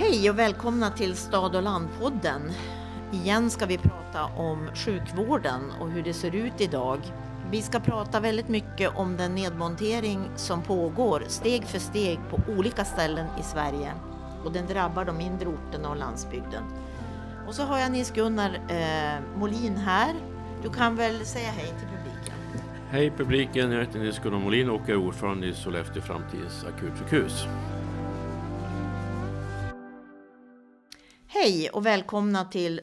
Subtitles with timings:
[0.00, 2.42] Hej och välkomna till Stad och landpodden.
[3.12, 6.98] Igen ska vi prata om sjukvården och hur det ser ut idag.
[7.50, 12.84] Vi ska prata väldigt mycket om den nedmontering som pågår steg för steg på olika
[12.84, 13.92] ställen i Sverige
[14.44, 16.62] och den drabbar de mindre orterna och landsbygden.
[17.46, 20.14] Och så har jag Nils-Gunnar eh, Molin här.
[20.62, 22.34] Du kan väl säga hej till publiken?
[22.90, 27.46] Hej publiken, jag heter Nils-Gunnar Molin och är ordförande i Sollefteå Framtidens akutsjukhus.
[31.30, 32.80] Hej och välkomna till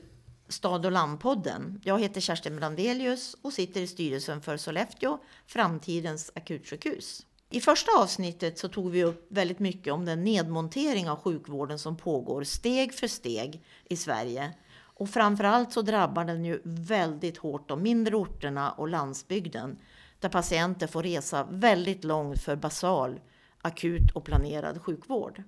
[0.48, 1.81] Stad och landpodden.
[1.84, 5.17] Jag heter Kerstin Brandelius och sitter i styrelsen för Sollefteå,
[5.48, 7.26] framtidens akutsjukhus.
[7.50, 11.98] I första avsnittet så tog vi upp väldigt mycket om den nedmontering av sjukvården som
[11.98, 14.52] pågår steg för steg i Sverige.
[14.77, 19.77] Och framförallt så drabbar den ju väldigt hårt de mindre orterna och landsbygden
[20.20, 23.20] där patienter får resa väldigt långt för basal,
[23.62, 25.44] akut och planerad sjukvård.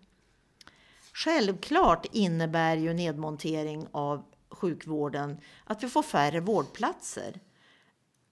[1.17, 7.39] Självklart innebär ju nedmontering av sjukvården att vi får färre vårdplatser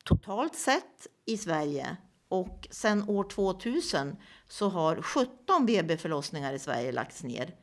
[0.04, 1.98] totalt sett i Sverige.
[2.28, 4.16] Och sen år 2000
[4.48, 7.56] så har 17 BB-förlossningar i Sverige lagts ner.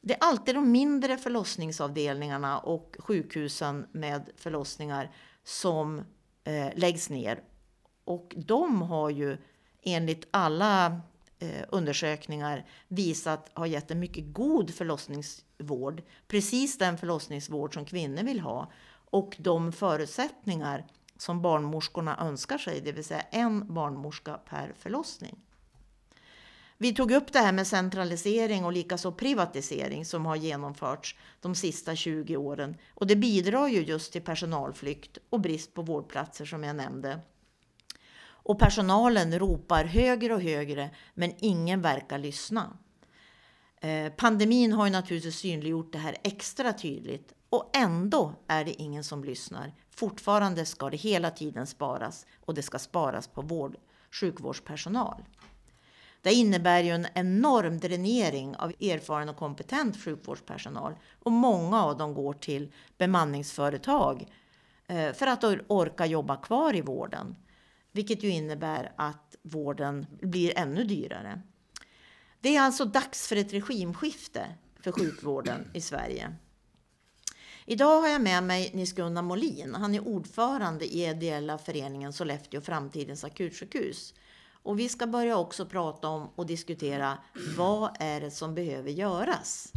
[0.00, 5.98] Det är alltid de mindre förlossningsavdelningarna och sjukhusen med förlossningar som
[6.44, 7.42] eh, läggs ner.
[8.04, 9.38] Och de har ju
[9.82, 11.00] enligt alla
[11.40, 16.02] Eh, undersökningar visat har gett en mycket god förlossningsvård.
[16.28, 18.72] Precis den förlossningsvård som kvinnor vill ha
[19.10, 25.36] och de förutsättningar som barnmorskorna önskar sig, det vill säga en barnmorska per förlossning.
[26.78, 31.96] Vi tog upp det här med centralisering och likaså privatisering som har genomförts de sista
[31.96, 32.76] 20 åren.
[32.94, 37.20] Och det bidrar ju just till personalflykt och brist på vårdplatser som jag nämnde.
[38.48, 42.76] Och personalen ropar högre och högre, men ingen verkar lyssna.
[43.80, 49.04] Eh, pandemin har ju naturligtvis synliggjort det här extra tydligt och ändå är det ingen
[49.04, 49.72] som lyssnar.
[49.90, 53.76] Fortfarande ska det hela tiden sparas och det ska sparas på vård,
[54.10, 55.24] sjukvårdspersonal.
[56.22, 62.14] Det innebär ju en enorm dränering av erfaren och kompetent sjukvårdspersonal och många av dem
[62.14, 64.26] går till bemanningsföretag
[64.86, 67.36] eh, för att orka jobba kvar i vården.
[67.92, 71.42] Vilket ju innebär att vården blir ännu dyrare.
[72.40, 74.46] Det är alltså dags för ett regimskifte
[74.80, 76.36] för sjukvården i Sverige.
[77.66, 79.74] Idag har jag med mig Nils-Gunnar Molin.
[79.74, 84.14] Han är ordförande i ideella föreningen Sollefteå Framtidens akutsjukhus.
[84.62, 87.18] Och vi ska börja också prata om och diskutera
[87.56, 89.72] vad är det som behöver göras.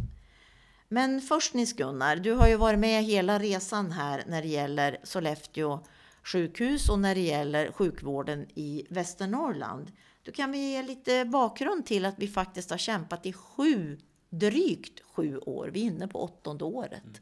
[0.88, 5.84] Men först Nils-Gunnar, du har ju varit med hela resan här när det gäller Sollefteå
[6.22, 9.92] sjukhus och när det gäller sjukvården i Västernorrland.
[10.22, 13.98] Du kan vi ge lite bakgrund till att vi faktiskt har kämpat i sju,
[14.30, 15.70] drygt sju år.
[15.72, 17.20] Vi är inne på åttonde året.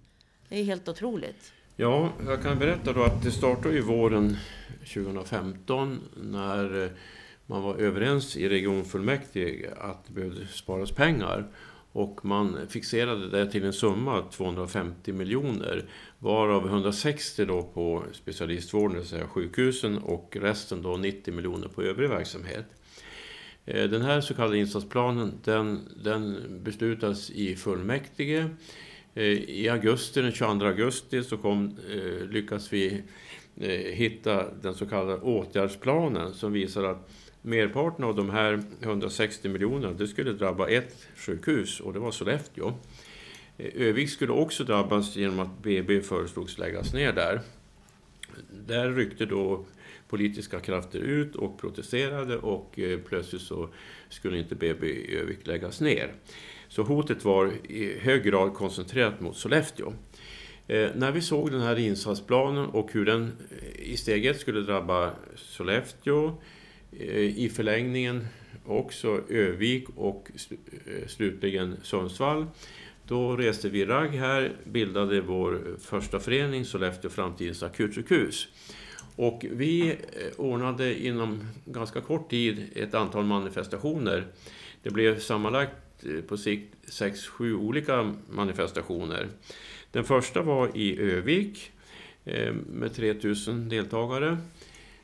[0.49, 1.53] Det är helt otroligt.
[1.77, 4.37] Ja, jag kan berätta då att det startade ju våren
[4.95, 6.91] 2015 när eh,
[7.47, 11.49] man var överens i regionfullmäktige att det behövde sparas pengar.
[11.93, 15.85] Och man fixerade det till en summa 250 miljoner.
[16.23, 19.99] Varav 160 då på specialistvården, det vill säga sjukhusen.
[19.99, 22.67] Och resten då 90 miljoner på övrig verksamhet.
[23.67, 28.49] Eh, den här så kallade insatsplanen den, den beslutas i fullmäktige.
[29.15, 33.03] Eh, I augusti, den 22 augusti, så kom, eh, lyckas vi
[33.93, 37.11] hitta den så kallade åtgärdsplanen som visar att
[37.43, 42.75] merparten av de här 160 miljonerna det skulle drabba ett sjukhus och det var Sollefteå.
[43.75, 47.41] Övik skulle också drabbas genom att BB föreslogs läggas ner där.
[48.67, 49.67] Där ryckte då
[50.09, 53.69] politiska krafter ut och protesterade och eh, plötsligt så
[54.09, 56.13] skulle inte BB i Övik läggas ner.
[56.69, 59.93] Så hotet var i hög grad koncentrerat mot Sollefteå.
[60.67, 64.61] Eh, när vi såg den här insatsplanen och hur den eh, i steg ett skulle
[64.61, 66.35] drabba Sollefteå,
[66.93, 68.27] i förlängningen
[68.67, 70.31] också Övik och
[71.07, 72.47] slutligen Sundsvall.
[73.11, 78.49] Då reste vi ragg här, bildade vår första förening Sollefteå Framtidens akutsjukhus.
[79.17, 79.97] Och vi eh,
[80.37, 84.27] ordnade inom ganska kort tid ett antal manifestationer.
[84.83, 89.29] Det blev sammanlagt eh, på sikt sex, sju olika manifestationer.
[89.91, 91.73] Den första var i Övik
[92.25, 94.39] eh, med 3000 deltagare.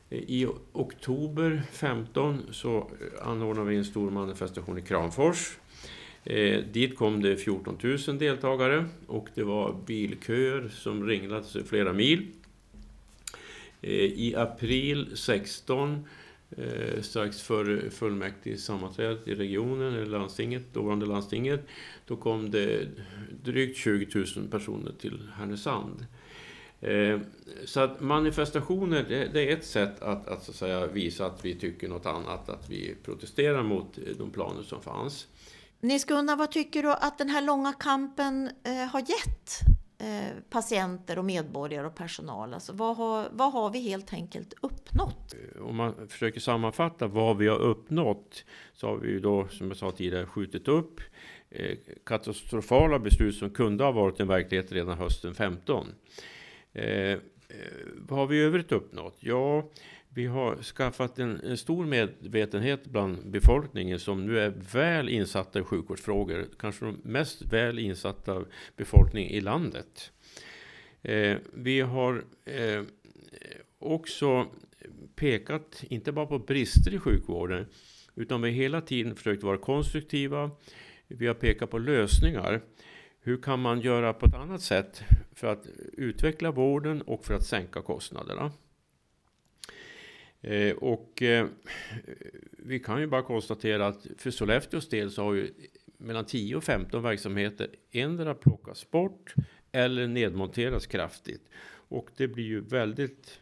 [0.09, 2.89] I oktober 15 så
[3.21, 5.57] anordnade vi en stor manifestation i Kramfors.
[6.29, 7.77] Eh, dit kom det 14
[8.07, 12.27] 000 deltagare och det var bilköer som ringlade sig flera mil.
[13.81, 16.05] Eh, I april 16
[16.57, 21.61] eh, strax före fullmäktigesammanträdet i regionen, eller landstinget, dåvarande landstinget,
[22.07, 22.87] då kom det
[23.43, 26.05] drygt 20 000 personer till Härnösand.
[26.81, 27.19] Eh,
[27.65, 31.45] så att manifestationer, det, det, är ett sätt att, att, så att säga, visa att
[31.45, 35.27] vi tycker något annat, att vi protesterar mot de planer som fanns.
[35.79, 39.59] Nils Gunnar, vad tycker du att den här långa kampen eh, har gett
[39.97, 42.53] eh, patienter och medborgare och personal?
[42.53, 45.35] Alltså, vad, har, vad har vi helt enkelt uppnått?
[45.61, 49.77] Om man försöker sammanfatta vad vi har uppnått så har vi ju då, som jag
[49.77, 50.99] sa tidigare, skjutit upp
[51.49, 55.87] eh, katastrofala beslut som kunde ha varit en verklighet redan hösten 15.
[56.73, 57.19] Eh, eh,
[57.95, 59.17] vad har vi i övrigt uppnått?
[59.19, 59.69] Ja,
[60.17, 65.63] vi har skaffat en, en, stor medvetenhet bland befolkningen som nu är väl insatta i
[65.63, 66.45] sjukvårdsfrågor.
[66.59, 68.45] Kanske de mest väl insatta
[68.77, 70.11] befolkningen i landet.
[71.01, 72.83] Eh, vi har eh,
[73.79, 74.47] också
[75.15, 77.65] pekat, inte bara på brister i sjukvården,
[78.15, 80.51] utan vi har hela tiden försökt vara konstruktiva.
[81.07, 82.61] Vi har pekat på lösningar.
[83.21, 85.03] Hur kan man göra på ett annat sätt
[85.35, 88.51] för att utveckla vården och för att sänka kostnaderna?
[90.47, 91.47] Eh, och eh,
[92.51, 95.53] vi kan ju bara konstatera att för Sollefteås del så har ju
[95.97, 99.33] mellan 10 och 15 verksamheter endera plockats bort
[99.71, 101.49] eller nedmonterats kraftigt.
[101.89, 103.39] Och det blir ju väldigt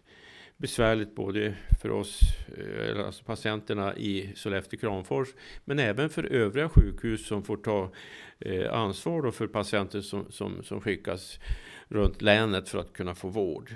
[0.58, 2.20] besvärligt både för oss,
[2.58, 5.28] eh, alltså patienterna i Sollefteå Kramfors,
[5.66, 7.92] men även för övriga sjukhus som får ta
[8.40, 11.40] eh, ansvar för patienter som, som, som skickas
[11.88, 13.76] runt länet för att kunna få vård.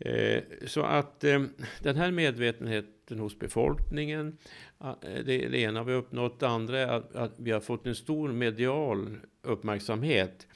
[0.00, 1.48] Eh, så att ehm,
[1.82, 4.36] den här medvetenheten hos befolkningen,
[4.80, 4.94] eh,
[5.24, 6.40] det är det ena vi har uppnått.
[6.40, 10.46] Det andra är att vi har fått en stor medial uppmärksamhet.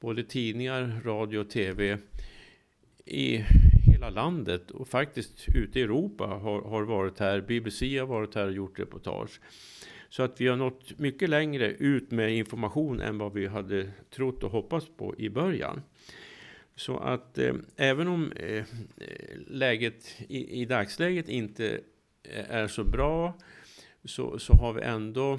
[0.00, 1.98] Både tidningar, radio och tv
[3.04, 3.44] i
[3.92, 7.40] hela landet och faktiskt ute i Europa har, har varit här.
[7.40, 9.40] BBC har varit här och gjort reportage.
[10.08, 14.42] Så att vi har nått mycket längre ut med information än vad vi hade trott
[14.42, 15.82] och hoppats på i början.
[16.80, 18.64] Så att eh, även om eh,
[19.46, 21.80] läget i, i, dagsläget inte
[22.22, 23.34] eh, är så bra
[24.04, 25.38] så, så har vi ändå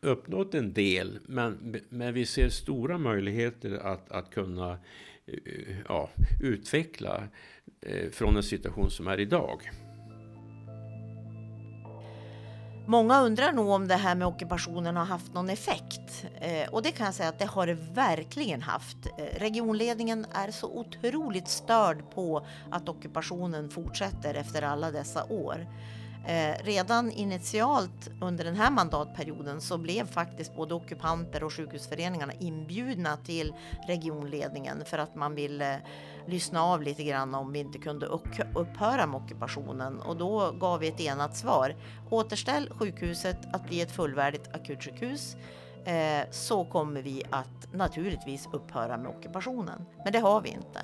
[0.00, 1.18] uppnått en del.
[1.26, 4.78] Men, men vi ser stora möjligheter att, att kunna
[5.26, 6.10] eh, ja,
[6.42, 7.28] utveckla
[7.80, 9.70] eh, från en situation som är idag.
[12.86, 16.26] Många undrar nog om det här med ockupationen har haft någon effekt.
[16.40, 18.96] Eh, och det kan jag säga att det har det verkligen haft.
[19.06, 25.66] Eh, regionledningen är så otroligt störd på att ockupationen fortsätter efter alla dessa år.
[26.26, 33.16] Eh, redan initialt under den här mandatperioden så blev faktiskt både ockupanter och sjukhusföreningarna inbjudna
[33.16, 33.54] till
[33.86, 35.80] regionledningen för att man ville
[36.26, 38.06] lyssna av lite grann om vi inte kunde
[38.54, 41.76] upphöra med ockupationen och då gav vi ett enat svar.
[42.10, 45.36] Återställ sjukhuset att bli ett fullvärdigt akutsjukhus
[45.84, 49.86] eh, så kommer vi att naturligtvis upphöra med ockupationen.
[50.04, 50.80] Men det har vi inte.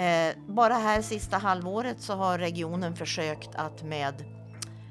[0.00, 4.14] Eh, bara här sista halvåret så har regionen försökt att med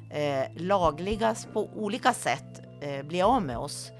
[0.09, 3.91] eh, på olika sätt eh, bli av med oss.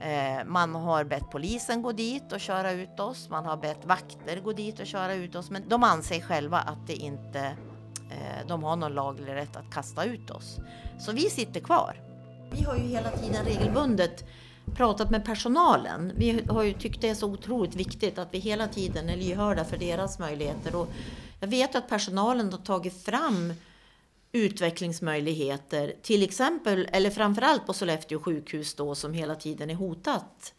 [0.00, 3.28] Eh, man har bett polisen gå dit och köra ut oss.
[3.30, 5.50] Man har bett vakter gå dit och köra ut oss.
[5.50, 7.40] Men de anser själva att det inte,
[8.10, 10.58] eh, de har någon laglig rätt att kasta ut oss.
[10.98, 11.96] Så vi sitter kvar.
[12.52, 14.24] Vi har ju hela tiden regelbundet
[14.74, 16.12] pratat med personalen.
[16.16, 19.64] Vi har ju tyckt det är så otroligt viktigt att vi hela tiden är lyhörda
[19.64, 20.76] för deras möjligheter.
[20.76, 20.88] Och
[21.40, 23.52] jag vet att personalen har tagit fram
[24.32, 30.54] utvecklingsmöjligheter, till exempel, eller framförallt på Sollefteå sjukhus då som hela tiden är hotat.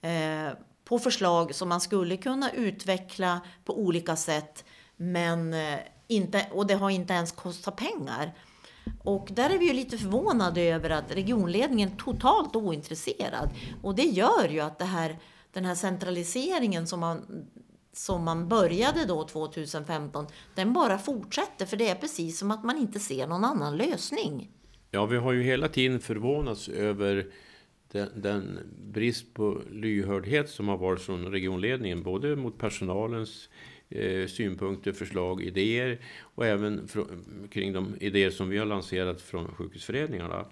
[0.00, 0.52] Eh,
[0.84, 4.64] på förslag som man skulle kunna utveckla på olika sätt,
[4.96, 5.78] men eh,
[6.08, 8.34] inte, och det har inte ens kostat pengar.
[9.02, 13.50] Och där är vi ju lite förvånade över att regionledningen är totalt ointresserad.
[13.82, 15.18] Och det gör ju att det här,
[15.52, 17.46] den här centraliseringen som man
[17.96, 22.76] som man började då 2015, den bara fortsätter för det är precis som att man
[22.76, 24.50] inte ser någon annan lösning.
[24.90, 27.26] Ja, vi har ju hela tiden förvånats över
[27.92, 28.58] den, den
[28.92, 33.48] brist på lyhördhet som har varit från regionledningen, både mot personalens
[33.88, 36.88] eh, synpunkter, förslag, idéer och även
[37.50, 40.46] kring de idéer som vi har lanserat från sjukhusföreningarna.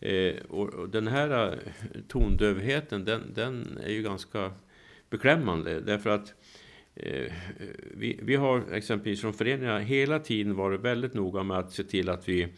[0.00, 4.52] Eh, och, och, den här eh, tondövheten, den, den är ju ganska
[5.10, 6.34] beklämmande därför att
[6.94, 7.32] Eh,
[7.94, 12.08] vi, vi har exempelvis från föreningarna hela tiden varit väldigt noga med att se till
[12.08, 12.48] att vi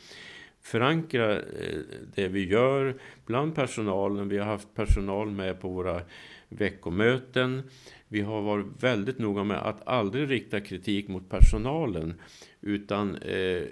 [0.63, 1.79] förankra eh,
[2.15, 2.95] det vi gör
[3.27, 4.29] bland personalen.
[4.29, 6.01] Vi har haft personal med på våra
[6.49, 7.63] veckomöten.
[8.09, 12.21] Vi har varit väldigt noga med att aldrig rikta kritik mot personalen.
[12.61, 13.63] Utan eh,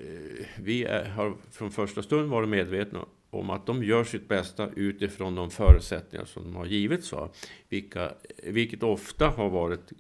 [0.57, 5.35] vi är, har från första stund varit medvetna om att de gör sitt bästa utifrån
[5.35, 7.15] de förutsättningar som de har givits.
[7.69, 9.93] Vilka, vilket ofta har varit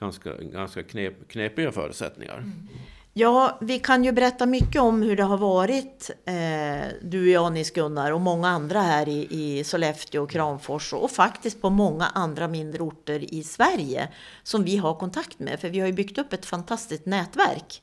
[0.00, 2.36] ganska, ganska knep, knepiga förutsättningar.
[2.36, 2.68] Mm.
[3.12, 7.52] Ja, vi kan ju berätta mycket om hur det har varit, eh, du och jag
[7.52, 12.06] Nils Gunnar och många andra här i, i Sollefteå och Kramfors och faktiskt på många
[12.06, 14.08] andra mindre orter i Sverige
[14.42, 15.60] som vi har kontakt med.
[15.60, 17.82] För vi har ju byggt upp ett fantastiskt nätverk.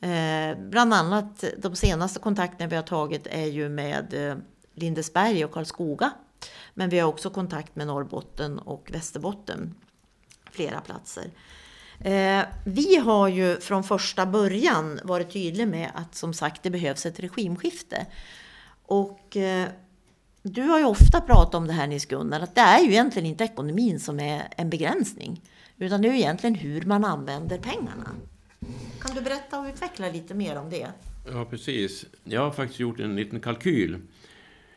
[0.00, 4.36] Eh, bland annat de senaste kontakterna vi har tagit är ju med eh,
[4.74, 6.10] Lindesberg och Karlskoga.
[6.74, 9.74] Men vi har också kontakt med Norrbotten och Västerbotten,
[10.52, 11.24] flera platser.
[12.00, 17.06] Eh, vi har ju från första början varit tydliga med att som sagt det behövs
[17.06, 18.06] ett regimskifte.
[18.86, 19.68] Och eh,
[20.42, 23.26] du har ju ofta pratat om det här Nils Gunnar, att det är ju egentligen
[23.26, 25.40] inte ekonomin som är en begränsning.
[25.78, 28.08] Utan det är ju egentligen hur man använder pengarna.
[29.00, 30.88] Kan du berätta och utveckla lite mer om det?
[31.30, 32.06] Ja, precis.
[32.24, 33.98] Jag har faktiskt gjort en liten kalkyl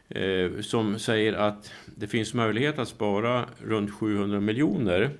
[0.09, 5.17] eh, som säger att det finns möjlighet att spara runt 700 miljoner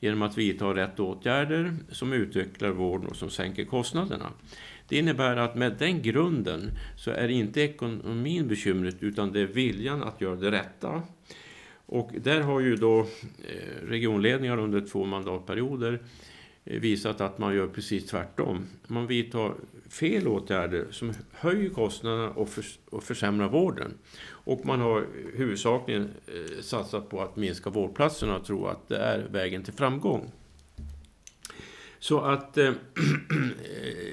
[0.00, 4.32] genom att vidta rätt åtgärder som utvecklar vården och som sänker kostnaderna.
[4.88, 10.02] Det innebär att med den grunden så är inte ekonomin bekymret utan det är viljan
[10.02, 11.02] att göra det rätta.
[11.86, 15.98] Och där har ju då eh, regionledningar under två mandatperioder eh,
[16.66, 18.66] Eh, visat att man gör precis tvärtom.
[18.86, 19.54] Man vidtar
[19.88, 23.94] fel åtgärder som höjer kostnaderna och, förs och försämrar vården.
[24.28, 29.28] Och man har huvudsakligen eh, satsat på att minska vårdplatserna och tror att det är
[29.30, 30.32] vägen till framgång.
[31.98, 32.74] Så att eh, eh,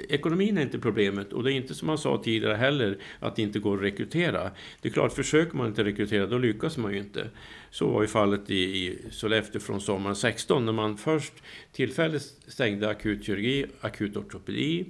[0.09, 3.41] ekonomin är inte problemet och det är inte som man sa tidigare heller att det
[3.41, 4.51] inte går att rekrytera.
[4.81, 7.29] Det är klart, försöker man inte rekrytera då lyckas man ju inte.
[7.69, 11.33] Så var ju fallet i, i Sollefteå från sommaren 16 när man först
[11.71, 14.85] tillfälligt stängde akutkirurgi, akutortopedi,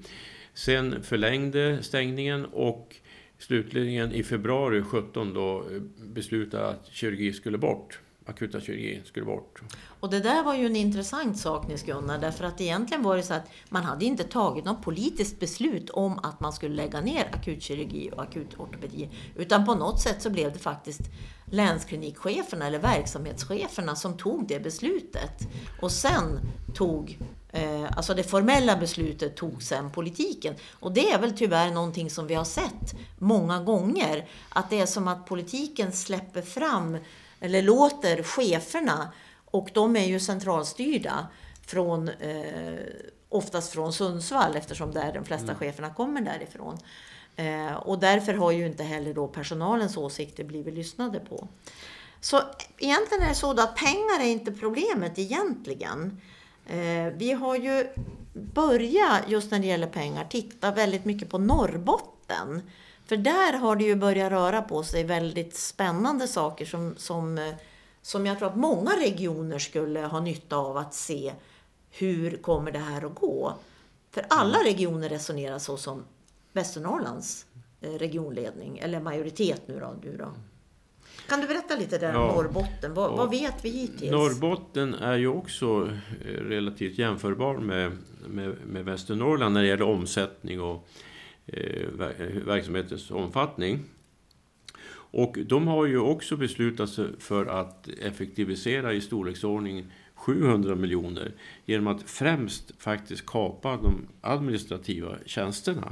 [0.53, 2.95] sen förlängde stängningen och
[3.37, 5.81] slutligen i februari 17 då eh,
[6.13, 7.99] beslutade att kirurgi skulle bort.
[8.25, 9.61] Akuta kirurgi skulle bort.
[9.99, 13.23] Och det där var ju en intressant sak Nils Gunnar, därför att egentligen var det
[13.23, 17.29] så att man hade inte tagit något politiskt beslut om att man skulle lägga ner
[17.33, 19.09] akutkirurgi och akutortopedi.
[19.35, 21.01] Utan på något sätt så blev det faktiskt
[21.45, 25.47] länsklinikcheferna eller verksamhetscheferna som tog det beslutet.
[25.81, 26.39] Och sen
[26.73, 27.17] tog
[27.55, 30.55] Eh, alltså det formella beslutet tog sen politiken.
[30.71, 34.27] Och det är väl tyvärr någonting som vi har sett många gånger.
[34.49, 36.97] Att det är som att politiken släpper fram,
[37.43, 39.13] eller låter cheferna,
[39.45, 41.27] och de är ju centralstyrda
[41.65, 42.79] från, eh,
[43.29, 45.55] oftast från Sundsvall eftersom där de flesta mm.
[45.55, 46.77] cheferna kommer därifrån.
[47.35, 51.47] Eh, och därför har ju inte heller då personalens åsikter blivit lyssnade på.
[52.21, 52.41] Så
[52.77, 56.21] egentligen är det så att pengar är inte problemet egentligen.
[56.67, 57.87] Eh, vi har ju
[58.33, 62.61] börjat, just när det gäller pengar, titta väldigt mycket på Norrbotten.
[63.05, 67.53] För där har det ju börjat röra på sig väldigt spännande saker som, som,
[68.01, 71.33] som jag tror att många regioner skulle ha nytta av att se.
[71.91, 73.53] Hur kommer det här att gå?
[74.11, 74.73] För alla mm.
[74.73, 76.03] regioner resonerar så som
[76.53, 77.45] Västernorrlands
[77.81, 79.95] eh, regionledning, eller majoritet nu då.
[80.03, 80.33] Nu då.
[81.29, 82.93] Kan du berätta lite där om Norrbotten?
[82.93, 84.11] Vad, vad, vet vi hittills?
[84.11, 85.89] Norrbotten är ju också
[86.25, 90.87] eh, relativt jämförbar med, med, med Västernorrland när det gäller omsättning och
[91.47, 91.87] Eh,
[92.45, 93.79] verksamhetens omfattning.
[95.13, 101.31] Och de har ju också beslutat sig för att effektivisera i storleksordningen 700 miljoner
[101.65, 105.91] genom att främst faktiskt kapa de administrativa tjänsterna.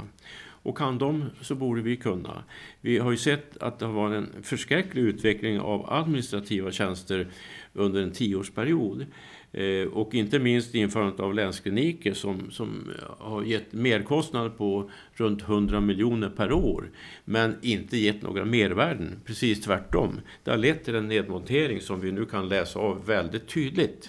[0.64, 2.44] Och kan de så borde vi kunna.
[2.80, 7.30] Vi har ju sett att det har varit en förskräcklig utveckling av administrativa tjänster
[7.72, 9.06] under en tioårsperiod.
[9.52, 15.80] Eh, och inte minst införandet av länskliniker som, som har gett merkostnader på runt 100
[15.80, 16.90] miljoner per år.
[17.24, 20.20] Men inte gett några mervärden, precis tvärtom.
[20.44, 24.08] Det har lett till en nedmontering som vi nu kan läsa av väldigt tydligt.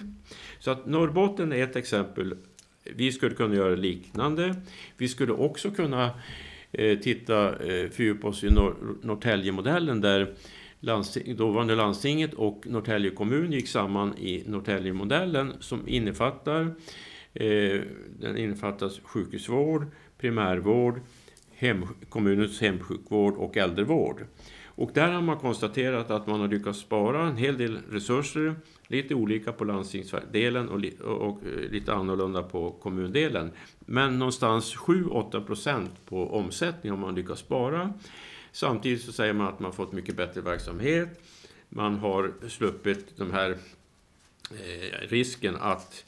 [0.58, 2.34] Så att Norrbotten är ett exempel
[2.84, 4.54] vi skulle kunna göra liknande.
[4.96, 6.10] Vi skulle också kunna
[6.72, 10.34] eh, titta, eh, fördjupa oss i Nor där
[10.84, 16.74] landsting, dåvarande landstinget och Norrtälje kommun gick samman i Norrtälje-modellen som innefattar
[17.34, 17.80] eh,
[18.20, 19.86] den innefattas sjukhusvård,
[20.18, 21.00] primärvård,
[21.54, 24.26] hem, kommunens hemsjukvård och äldrevård.
[24.76, 28.54] Och där har man konstaterat att man har lyckats spara en hel del resurser
[28.88, 31.38] Lite olika på landstingsdelen och, och, och
[31.70, 33.50] lite annorlunda på kommundelen.
[33.78, 37.92] Men någonstans 7-8 procent på omsättning har man lyckats spara.
[38.54, 41.08] Samtidigt så säger man att man fått mycket bättre verksamhet.
[41.68, 43.50] Man har sluppit den här
[44.50, 46.04] eh, risken att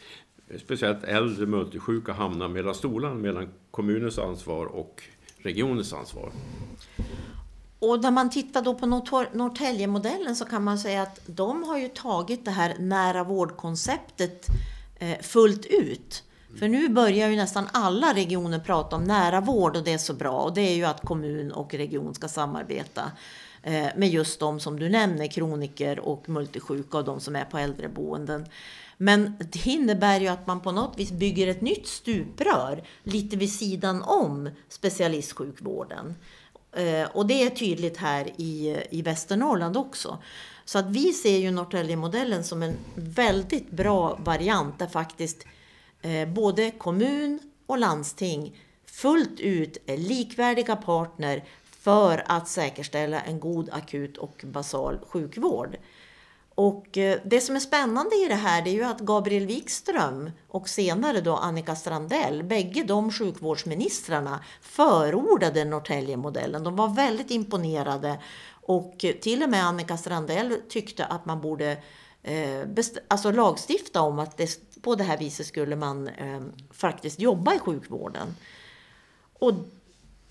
[0.65, 5.03] speciellt äldre multisjuka hamnar mellan stolarna mellan kommunens ansvar och
[5.39, 6.33] regionens ansvar.
[7.79, 11.89] Och när man tittar då på Norrtäljemodellen så kan man säga att de har ju
[11.89, 14.47] tagit det här nära vårdkonceptet
[14.99, 16.25] eh, fullt ut.
[16.59, 20.15] För nu börjar ju nästan alla regioner prata om nära vård och det är så
[20.15, 20.41] bra.
[20.41, 23.13] Och det är ju att kommun och region ska samarbeta
[23.63, 27.59] eh, med just de som du nämner, kroniker och multisjuka och de som är på
[27.59, 28.47] äldreboenden.
[28.97, 33.53] Men det innebär ju att man på något vis bygger ett nytt stuprör lite vid
[33.53, 36.15] sidan om specialistsjukvården.
[36.73, 40.19] Eh, och det är tydligt här i, i Västernorrland också.
[40.65, 45.47] Så att vi ser ju Norrtäljemodellen som en väldigt bra variant där faktiskt
[46.07, 51.45] Eh, både kommun och landsting fullt ut är likvärdiga partner
[51.81, 55.77] för att säkerställa en god akut och basal sjukvård.
[56.55, 60.31] Och eh, det som är spännande i det här det är ju att Gabriel Wikström
[60.49, 66.65] och senare då Annika Strandell, bägge de sjukvårdsministrarna förordade Norrtäljemodellen.
[66.65, 68.19] De var väldigt imponerade
[68.51, 71.77] och eh, till och med Annika Strandell tyckte att man borde
[73.09, 76.41] alltså lagstifta om att det, på det här viset skulle man eh,
[76.71, 78.37] faktiskt jobba i sjukvården.
[79.33, 79.55] Och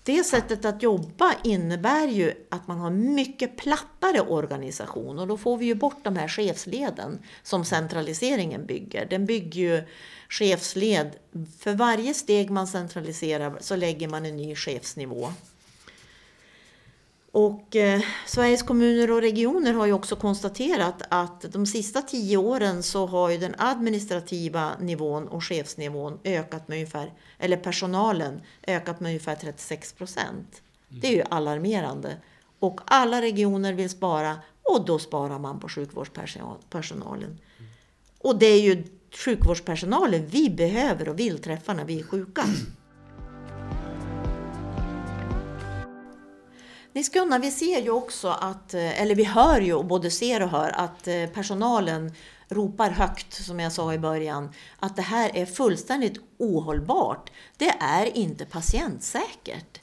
[0.02, 5.56] det sättet att jobba innebär ju att man har mycket plattare organisation och då får
[5.56, 9.06] vi ju bort de här chefsleden som centraliseringen bygger.
[9.06, 9.82] Den bygger ju
[10.28, 11.10] chefsled,
[11.58, 15.32] för varje steg man centraliserar så lägger man en ny chefsnivå.
[17.38, 22.82] Och eh, Sveriges kommuner och regioner har ju också konstaterat att de sista tio åren
[22.82, 29.08] så har ju den administrativa nivån och chefsnivån ökat med ungefär, eller personalen ökat med
[29.08, 30.62] ungefär 36 procent.
[30.88, 32.16] Det är ju alarmerande.
[32.58, 37.38] Och alla regioner vill spara och då sparar man på sjukvårdspersonalen.
[38.18, 38.84] Och det är ju
[39.24, 42.44] sjukvårdspersonalen vi behöver och vill träffa när vi är sjuka.
[46.96, 50.48] Nils Gunnar, vi ser ju också att, eh, eller vi hör ju, både ser och
[50.48, 52.12] hör, att eh, personalen
[52.48, 57.30] ropar högt, som jag sa i början, att det här är fullständigt ohållbart.
[57.56, 59.80] Det är inte patientsäkert.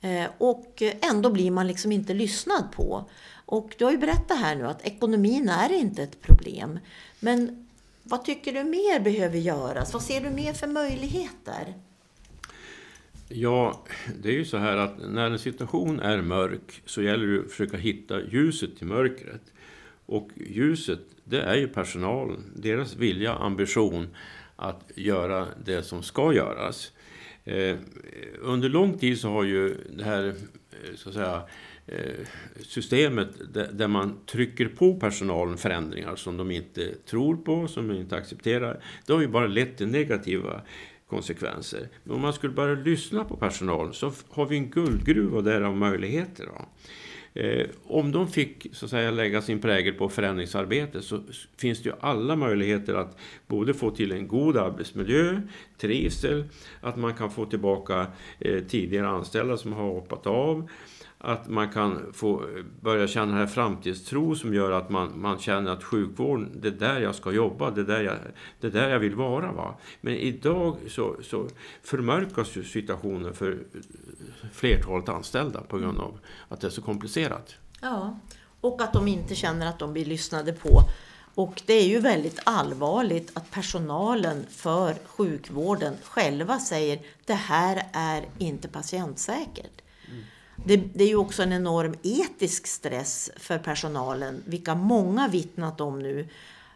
[0.00, 3.04] Eh, och ändå blir man liksom inte lyssnad på.
[3.46, 6.78] Och du har ju berättat här nu att ekonomin är inte ett problem.
[7.20, 7.68] Men
[8.02, 9.92] vad tycker du mer behöver göras?
[9.92, 11.74] Vad ser du mer för möjligheter?
[13.32, 13.84] Ja,
[14.22, 17.50] det är ju så här att när en situation är mörk så gäller det att
[17.50, 19.52] försöka hitta ljuset i mörkret.
[20.06, 24.08] Och ljuset, det är ju personalen, deras vilja, ambition
[24.56, 26.92] att göra det som ska göras.
[27.44, 27.76] Eh,
[28.40, 31.42] under lång tid så har ju det här eh, så att säga,
[31.86, 32.26] eh,
[32.62, 33.28] systemet
[33.72, 38.82] där man trycker på personalen förändringar som de inte tror på, som de inte accepterar,
[39.06, 40.62] det har ju bara lett till negativa
[41.10, 41.88] konsekvenser.
[42.04, 45.76] Men om man skulle börja lyssna på personalen så har vi en guldgruva där av
[45.76, 46.46] möjligheter.
[46.46, 46.64] Då.
[47.34, 51.20] Eh, om de fick så att säga, lägga sin prägel på förändringsarbete så
[51.56, 55.40] finns det ju alla möjligheter att både få till en god arbetsmiljö,
[55.78, 56.44] trivsel,
[56.80, 58.06] att man kan få tillbaka
[58.38, 60.70] eh, tidigare anställda som har hoppat av,
[61.22, 65.38] att man kan få eh, börja känna den här framtidstro som gör att man, man
[65.38, 68.16] känner att sjukvården, det är där jag ska jobba, det är där jag,
[68.60, 69.52] det är där jag vill vara.
[69.52, 69.74] Va?
[70.00, 71.48] Men idag så, så
[71.82, 73.58] förmörkas ju situationen för
[74.52, 77.54] flertalet anställda på grund av att det är så komplicerat.
[77.80, 78.18] Ja,
[78.60, 80.80] och att de inte känner att de blir lyssnade på.
[81.34, 88.24] Och det är ju väldigt allvarligt att personalen för sjukvården själva säger det här är
[88.38, 89.82] inte patientsäkert.
[90.64, 95.98] Det, det, är ju också en enorm etisk stress för personalen, vilka många vittnat om
[95.98, 96.28] nu,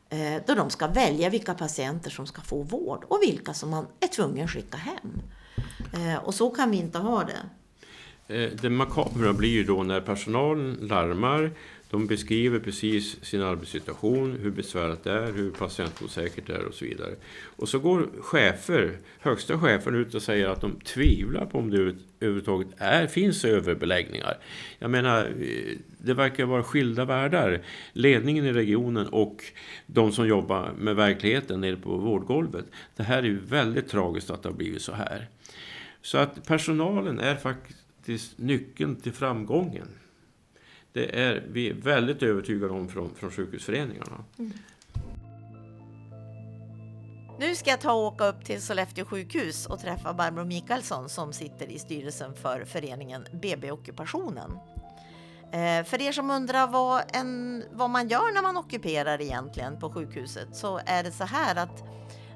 [0.09, 3.87] eh, då de ska välja vilka patienter som ska få vård och vilka som man
[4.01, 5.23] är tvungen att skicka hem.
[5.93, 7.41] Eh, och så kan vi inte ha det.
[8.35, 11.51] Eh, det makabra blir ju då när personalen larmar
[11.91, 16.85] de beskriver precis sin arbetssituation, hur besvärligt det är, hur patientosäkert det är och så
[16.85, 17.15] vidare.
[17.57, 21.95] Och så går chefer, högsta chefen ut och säger att de tvivlar på om det
[22.21, 24.39] överhuvudtaget är, finns överbeläggningar.
[24.79, 27.63] Jag menar, eh, det verkar vara skilda världar.
[27.93, 29.45] Ledningen i regionen och
[29.87, 32.65] de som jobbar med verkligheten nere på vårdgolvet.
[32.97, 35.29] Det här är ju väldigt tragiskt att det har blivit så här.
[36.03, 39.89] Så att personalen är faktiskt nyckeln till framgången.
[40.95, 44.25] Det är vi är väldigt övertygade om från, från sjukhusföreningarna.
[44.39, 44.53] Mm.
[47.39, 51.33] Nu ska jag ta och åka upp till Sollefteå sjukhus och träffa Barbro Mikaelsson som
[51.33, 54.51] sitter i styrelsen för föreningen BB Ockupationen.
[55.53, 59.91] Eh, för er som undrar vad, en, vad man gör när man ockuperar egentligen på
[59.91, 61.85] sjukhuset så är det så här att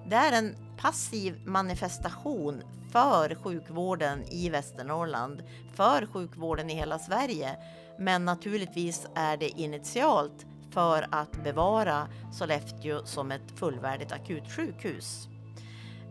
[0.09, 5.43] det är en passiv manifestation för sjukvården i Västernorrland,
[5.75, 7.57] för sjukvården i hela Sverige.
[7.99, 15.29] Men naturligtvis är det initialt för att bevara Sollefteå som ett fullvärdigt akutsjukhus.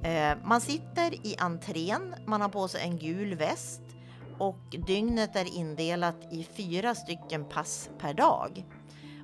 [0.03, 3.81] Eh, man sitter i entrén, man har på sig en gul väst
[4.37, 8.65] och dygnet är indelat i fyra stycken pass per dag.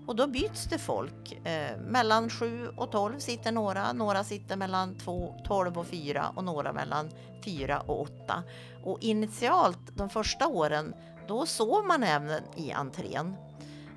[0.08, 1.48] Och då byts det folk.
[1.48, 6.44] Eh, mellan 7 och 12 sitter några, några sitter mellan 2, 12 och 4 och
[6.44, 7.10] några mellan
[7.46, 8.44] 4 och 8.
[8.84, 10.94] Och initialt, de första åren,
[11.28, 13.36] då sov man även i entrén.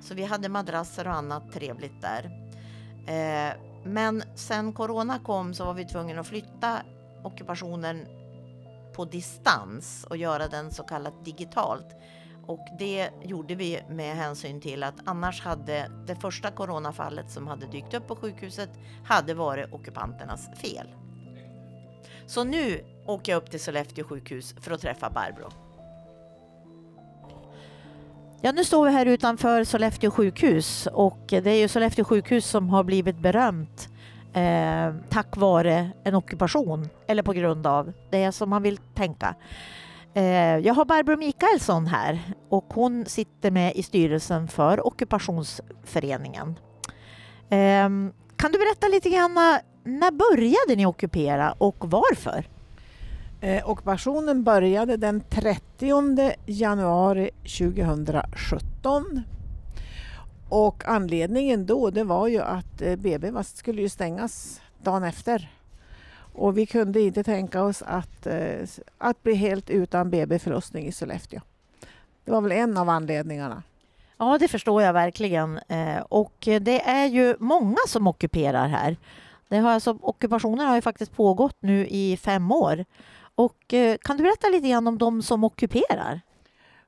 [0.01, 2.23] Så vi hade madrasser och annat trevligt där.
[3.07, 6.81] Eh, men sen corona kom så var vi tvungna att flytta
[7.23, 8.07] ockupationen
[8.95, 11.87] på distans och göra den så kallat digitalt.
[12.45, 17.65] Och det gjorde vi med hänsyn till att annars hade det första coronafallet som hade
[17.65, 18.69] dykt upp på sjukhuset
[19.03, 20.95] hade varit ockupanternas fel.
[22.27, 25.66] Så nu åker jag upp till Sollefteå sjukhus för att träffa Barbro.
[28.41, 32.69] Ja, nu står vi här utanför Sollefteå sjukhus och det är ju Sollefteå sjukhus som
[32.69, 33.89] har blivit berömt
[34.33, 39.35] eh, tack vare en ockupation eller på grund av det som man vill tänka.
[40.13, 46.59] Eh, jag har Barbro Mikaelsson här och hon sitter med i styrelsen för ockupationsföreningen.
[47.49, 47.89] Eh,
[48.35, 49.33] kan du berätta lite grann,
[49.83, 52.45] när började ni ockupera och varför?
[53.41, 59.21] Eh, ockupationen började den 30 januari 2017.
[60.49, 65.51] Och anledningen då det var ju att eh, BB skulle ju stängas dagen efter.
[66.33, 71.41] Och vi kunde inte tänka oss att, eh, att bli helt utan BB-förlossning i Sollefteå.
[72.25, 73.63] Det var väl en av anledningarna.
[74.17, 75.59] Ja, det förstår jag verkligen.
[75.67, 78.97] Eh, och det är ju många som ockuperar här.
[79.47, 82.85] Det har alltså, ockupationen har ju faktiskt pågått nu i fem år.
[83.37, 86.21] Och eh, kan du berätta lite grann om de som ockuperar?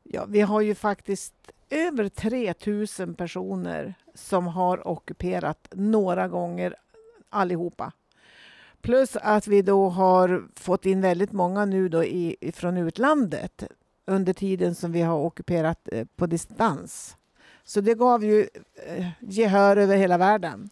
[0.03, 1.33] Ja, vi har ju faktiskt
[1.69, 6.75] över 3000 personer som har ockuperat några gånger
[7.29, 7.91] allihopa.
[8.81, 13.63] Plus att vi då har fått in väldigt många nu då i, från utlandet
[14.05, 17.17] under tiden som vi har ockuperat eh, på distans.
[17.63, 18.47] Så det gav ju
[18.87, 20.69] eh, gehör över hela världen.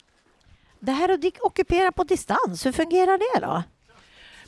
[0.79, 3.63] Det här att ockupera på distans, hur fungerar det då?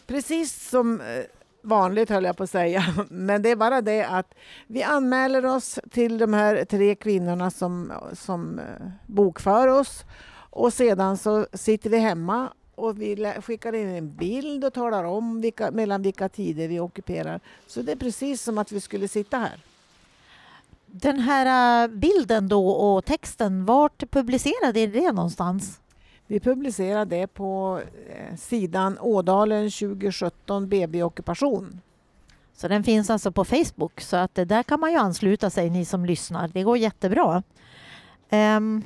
[0.10, 1.24] Precis som eh,
[1.62, 2.84] vanligt höll jag på att säga.
[3.10, 4.34] Men det är bara det att
[4.68, 10.04] vi anmäler oss till de här tre kvinnorna som, som eh, bokför oss.
[10.50, 15.42] Och sedan så sitter vi hemma och vi skickar in en bild och talar om
[15.42, 17.40] vilka, mellan vilka tider vi ockuperar.
[17.68, 19.60] Så det är precis som att vi skulle sitta här.
[20.86, 25.80] Den här eh, bilden då och texten, vart publicerade ni det någonstans?
[26.32, 31.80] Vi publicerar det på eh, sidan Ådalen 2017 BB-ockupation.
[32.54, 35.86] Så den finns alltså på Facebook, så att där kan man ju ansluta sig, ni
[35.86, 36.48] som lyssnar.
[36.48, 37.44] Det går jättebra.
[38.32, 38.84] Um,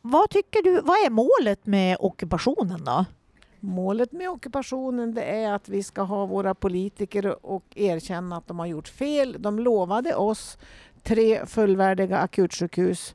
[0.00, 3.04] vad tycker du, vad är målet med ockupationen då?
[3.60, 8.58] Målet med ockupationen det är att vi ska ha våra politiker och erkänna att de
[8.58, 9.36] har gjort fel.
[9.38, 10.58] De lovade oss
[11.02, 13.14] tre fullvärdiga akutsjukhus.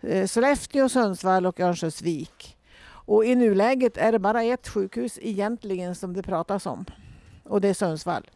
[0.00, 2.56] Eh, Sollefteå, Sundsvall och Örnsköldsvik.
[3.10, 6.84] Och i nuläget är det bara ett sjukhus egentligen som det pratas om.
[7.44, 8.30] Och det är Sundsvall.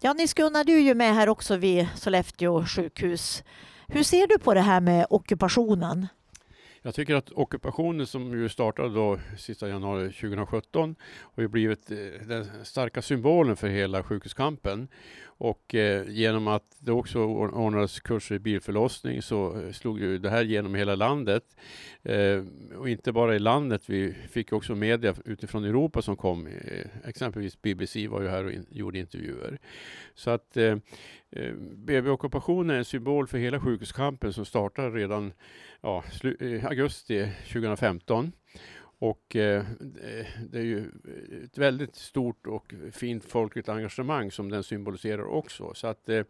[0.00, 3.42] Ja, Nils Gunnar, du är ju med här också vid Sollefteå sjukhus.
[3.86, 6.06] Hur ser du på det här med ockupationen?
[6.82, 11.96] Jag tycker att ockupationen som ju startade då sista januari 2017 har ju blivit eh,
[12.26, 14.88] den starka symbolen för hela sjukhuskampen.
[15.24, 20.30] Och eh, genom att det också ordnades kurser i bilförlossning så eh, slog ju det
[20.30, 21.56] här genom hela landet.
[22.02, 22.44] Eh,
[22.78, 26.46] och inte bara i landet, vi fick också media utifrån Europa som kom.
[26.46, 29.58] Eh, exempelvis BBC var ju här och in, gjorde intervjuer.
[30.14, 30.76] Så att eh,
[31.60, 35.32] BB-ockupationen är en symbol för hela sjukhuskampen som startade redan
[35.80, 36.04] ja,
[36.40, 38.32] eh, augusti 2015.
[39.00, 39.64] Och eh,
[40.48, 40.90] det är ju
[41.44, 45.74] ett väldigt stort och fint folkligt engagemang som den symboliserar också.
[45.74, 46.24] Så att eh,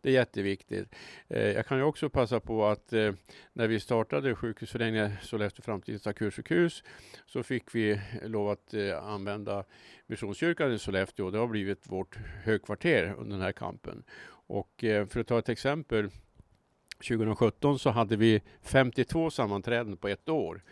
[0.00, 0.94] det är jätteviktigt.
[1.28, 3.12] Eh, jag kan ju också passa på att eh,
[3.52, 6.82] när vi startade sjukhusföreningen Sollefteå Framtidens akutsjukhus
[7.26, 9.64] så fick vi lov att eh, använda
[10.06, 11.30] Missionskyrkan i Sollefteå.
[11.30, 14.02] Det har blivit vårt högkvarter under den här kampen.
[14.50, 16.10] Och för att ta ett exempel
[16.98, 20.62] 2017 så hade vi 52 sammanträden på ett år.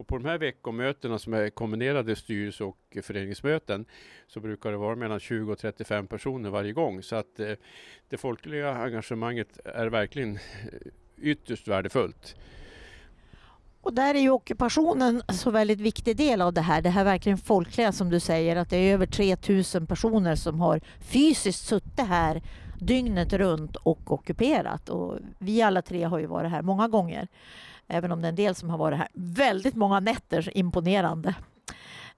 [0.00, 3.84] Och på de här veckomötena som är kombinerade styrelse och föreningsmöten
[4.26, 7.02] så brukar det vara mellan 20 och 35 personer varje gång.
[7.02, 7.52] Så att eh,
[8.08, 10.40] det folkliga engagemanget är verkligen eh,
[11.18, 12.36] ytterst värdefullt.
[13.82, 16.82] Och där är ju ockupationen så väldigt viktig del av det här.
[16.82, 20.80] Det här verkligen folkliga som du säger, att det är över 3000 personer som har
[21.00, 22.42] fysiskt suttit här
[22.80, 24.88] dygnet runt och ockuperat.
[24.88, 27.28] Och vi alla tre har ju varit här många gånger.
[27.88, 31.34] Även om det är en del som har varit här väldigt många nätter, imponerande.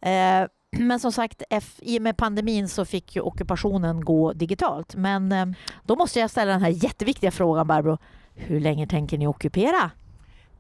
[0.00, 0.46] Eh,
[0.78, 1.42] men som sagt,
[1.78, 4.94] i och med pandemin så fick ju ockupationen gå digitalt.
[4.94, 5.46] Men eh,
[5.84, 7.98] då måste jag ställa den här jätteviktiga frågan Barbro.
[8.34, 9.90] Hur länge tänker ni ockupera?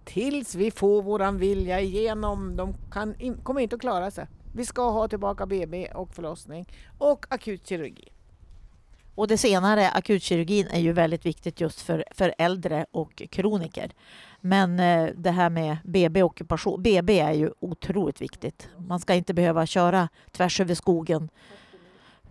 [0.04, 2.56] Tills vi får våran vilja igenom.
[2.56, 4.26] De kan in, kommer inte att klara sig.
[4.54, 8.11] Vi ska ha tillbaka BB och förlossning och akutkirurgi.
[9.14, 13.92] Och det senare, akutkirurgin, är ju väldigt viktigt just för, för äldre och kroniker.
[14.40, 18.68] Men eh, det här med BB-ockupation, BB är ju otroligt viktigt.
[18.76, 21.28] Man ska inte behöva köra tvärs över skogen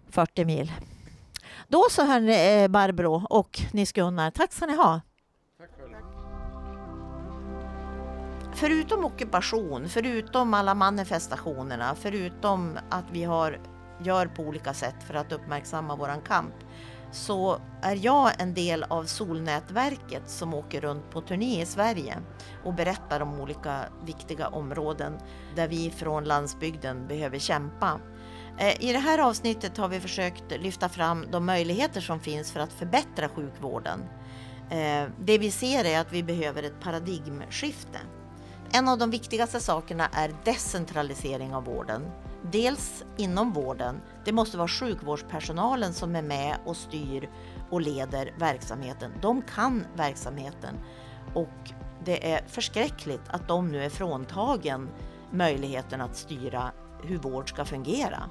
[0.09, 0.71] 40 mil.
[1.67, 5.01] Då så hörni, eh, Barbro och Nils Gunnar, tack ska ni ha.
[8.53, 13.59] Förutom ockupation, förutom alla manifestationerna, förutom att vi har,
[14.03, 16.55] gör på olika sätt för att uppmärksamma våran kamp,
[17.11, 22.17] så är jag en del av Solnätverket som åker runt på turné i Sverige
[22.63, 25.19] och berättar om olika viktiga områden
[25.55, 27.99] där vi från landsbygden behöver kämpa.
[28.57, 32.59] Eh, I det här avsnittet har vi försökt lyfta fram de möjligheter som finns för
[32.59, 33.99] att förbättra sjukvården.
[34.69, 37.99] Eh, det vi ser är att vi behöver ett paradigmskifte.
[38.73, 42.11] En av de viktigaste sakerna är decentralisering av vården.
[42.51, 47.29] Dels inom vården, det måste vara sjukvårdspersonalen som är med och styr
[47.69, 49.11] och leder verksamheten.
[49.21, 50.75] De kan verksamheten
[51.35, 51.71] och
[52.03, 54.89] det är förskräckligt att de nu är fråntagen
[55.31, 56.71] möjligheten att styra
[57.03, 58.23] hur vård ska fungera.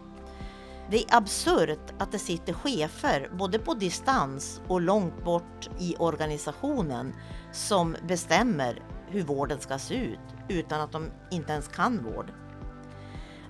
[0.90, 7.14] Det är absurt att det sitter chefer både på distans och långt bort i organisationen
[7.53, 10.18] som bestämmer hur vården ska se ut
[10.48, 12.32] utan att de inte ens kan vård.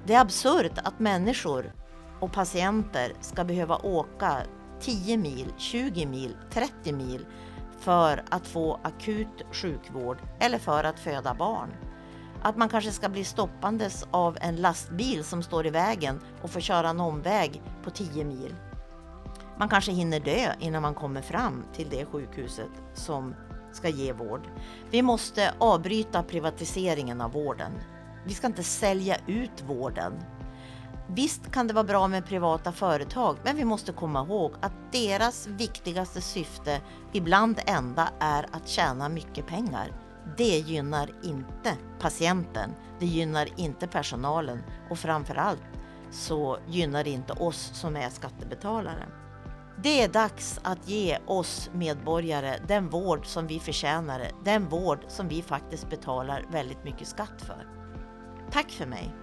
[0.06, 1.72] Det är absurt att människor
[2.20, 4.36] och patienter ska behöva åka
[4.80, 7.26] 10 mil, 20 mil, 30 mil
[7.80, 11.68] för att få akut sjukvård eller för att föda barn.
[12.42, 16.60] Att man kanske ska bli stoppandes av en lastbil som står i vägen och får
[16.60, 18.54] köra en omväg på 10 mil.
[19.58, 23.34] Man kanske hinner dö innan man kommer fram till det sjukhuset som
[23.72, 24.48] ska ge vård.
[24.90, 27.72] Vi måste avbryta privatiseringen av vården.
[28.26, 30.12] Vi ska inte sälja ut vården.
[31.08, 35.46] Visst kan det vara bra med privata företag, men vi måste komma ihåg att deras
[35.46, 36.80] viktigaste syfte,
[37.12, 39.92] ibland enda, är att tjäna mycket pengar.
[40.36, 45.62] Det gynnar inte patienten, det gynnar inte personalen och framförallt
[46.10, 49.06] så gynnar det inte oss som är skattebetalare.
[49.82, 55.28] Det är dags att ge oss medborgare den vård som vi förtjänar, den vård som
[55.28, 57.66] vi faktiskt betalar väldigt mycket skatt för.
[58.50, 59.14] Tack för mig!